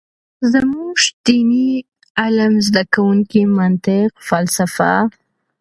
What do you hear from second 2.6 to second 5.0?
زده کوونکي منطق، فلسفه،